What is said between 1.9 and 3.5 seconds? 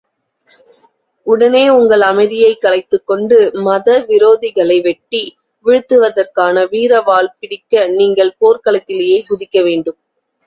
அமைதியைக் கலைத்துக்கொண்டு